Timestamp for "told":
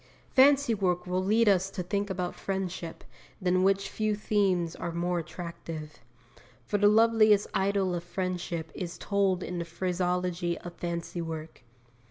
8.97-9.43